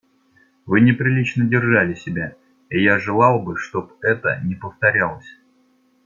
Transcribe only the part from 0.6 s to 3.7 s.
Вы неприлично держали себя, и я желал бы,